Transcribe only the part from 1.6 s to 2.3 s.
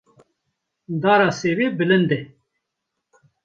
bilind e.